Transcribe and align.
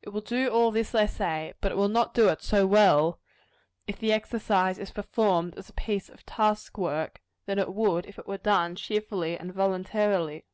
It 0.00 0.08
will 0.08 0.22
do 0.22 0.48
all 0.48 0.70
this, 0.70 0.94
I 0.94 1.04
say; 1.04 1.52
but 1.60 1.70
it 1.72 1.74
will 1.74 1.88
not 1.90 2.14
do 2.14 2.30
it 2.30 2.40
so 2.40 2.66
well, 2.66 3.20
if 3.86 3.98
the 3.98 4.14
exercise 4.14 4.78
is 4.78 4.90
performed 4.92 5.58
as 5.58 5.68
a 5.68 5.74
piece 5.74 6.08
of 6.08 6.24
task 6.24 6.78
work, 6.78 7.20
as 7.46 7.58
it 7.58 7.74
would 7.74 8.06
if 8.06 8.18
it 8.18 8.26
were 8.26 8.38
done 8.38 8.76
cheerfully 8.76 9.36
and 9.36 9.52
voluntarily. 9.52 10.46